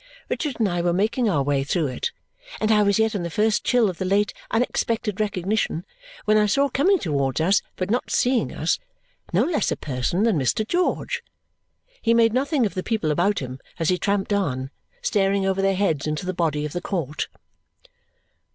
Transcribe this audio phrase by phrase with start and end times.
[0.31, 2.11] Richard and I were making our way through it,
[2.59, 5.85] and I was yet in the first chill of the late unexpected recognition
[6.25, 8.79] when I saw, coming towards us, but not seeing us,
[9.31, 10.67] no less a person than Mr.
[10.67, 11.21] George.
[12.01, 14.71] He made nothing of the people about him as he tramped on,
[15.03, 17.27] staring over their heads into the body of the court.